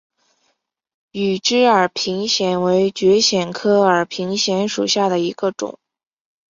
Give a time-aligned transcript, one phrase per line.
[1.11, 5.77] 羽枝耳平藓为蕨藓科耳平藓属下的一个种。